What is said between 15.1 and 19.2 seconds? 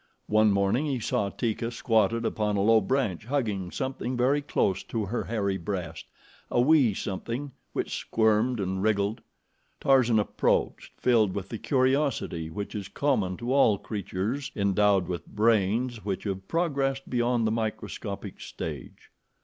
brains which have progressed beyond the microscopic stage.